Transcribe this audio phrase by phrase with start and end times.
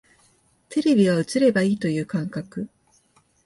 [0.69, 2.67] テレビは映ればいいという感覚